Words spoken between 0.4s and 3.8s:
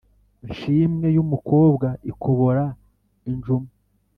nshimwe y'umukobwa ikobora injuma